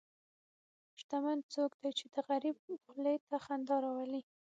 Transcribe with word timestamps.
شتمن 0.99 1.37
څوک 1.53 1.71
دی 1.81 1.91
چې 1.97 2.05
د 2.13 2.15
غریب 2.27 2.55
خولې 2.83 3.15
ته 3.27 3.35
خندا 3.45 3.77
راولي. 3.83 4.21